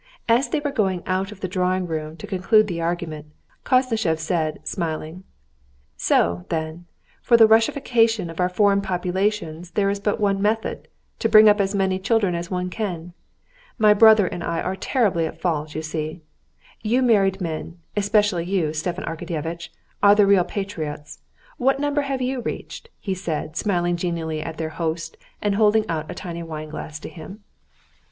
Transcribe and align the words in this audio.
As 0.27 0.49
they 0.49 0.59
were 0.59 0.71
going 0.71 1.03
out 1.05 1.31
of 1.31 1.41
the 1.41 1.47
drawing 1.47 1.85
room 1.85 2.17
to 2.17 2.25
conclude 2.25 2.65
the 2.65 2.81
argument, 2.81 3.27
Koznishev 3.63 4.17
said, 4.17 4.57
smiling: 4.67 5.23
"So, 5.95 6.43
then, 6.49 6.85
for 7.21 7.37
the 7.37 7.45
Russification 7.45 8.27
of 8.31 8.39
our 8.39 8.49
foreign 8.49 8.81
populations 8.81 9.69
there 9.69 9.91
is 9.91 9.99
but 9.99 10.19
one 10.19 10.41
method—to 10.41 11.29
bring 11.29 11.47
up 11.47 11.61
as 11.61 11.75
many 11.75 11.99
children 11.99 12.33
as 12.33 12.49
one 12.49 12.71
can. 12.71 13.13
My 13.77 13.93
brother 13.93 14.25
and 14.25 14.43
I 14.43 14.59
are 14.61 14.75
terribly 14.75 15.25
in 15.25 15.33
fault, 15.35 15.75
I 15.75 15.81
see. 15.81 16.21
You 16.81 17.03
married 17.03 17.39
men, 17.39 17.77
especially 17.95 18.45
you, 18.45 18.73
Stepan 18.73 19.03
Arkadyevitch, 19.05 19.69
are 20.01 20.15
the 20.15 20.25
real 20.25 20.43
patriots: 20.43 21.19
what 21.59 21.79
number 21.79 22.01
have 22.01 22.23
you 22.23 22.41
reached?" 22.41 22.89
he 22.99 23.13
said, 23.13 23.55
smiling 23.55 23.97
genially 23.97 24.41
at 24.41 24.57
their 24.57 24.69
host 24.69 25.15
and 25.43 25.53
holding 25.53 25.87
out 25.87 26.09
a 26.09 26.15
tiny 26.15 26.41
wine 26.41 26.69
glass 26.69 26.99
to 27.01 27.07
him. 27.07 27.43